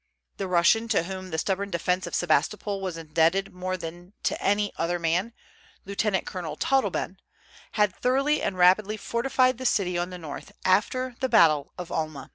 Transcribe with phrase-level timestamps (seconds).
[0.37, 4.73] The Russian to whom the stubborn defence of Sebastopol was indebted more than to any
[4.75, 5.31] other man,
[5.85, 6.25] Lieut.
[6.25, 7.19] Colonel Todleben,
[7.73, 11.93] had thoroughly and rapidly fortified the city on the north after the battle of the
[11.93, 12.29] Alma.